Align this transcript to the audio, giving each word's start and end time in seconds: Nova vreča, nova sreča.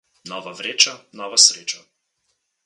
Nova 0.29 0.53
vreča, 0.61 0.95
nova 1.21 1.37
sreča. 1.45 1.85